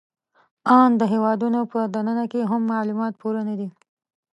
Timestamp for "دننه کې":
1.93-2.41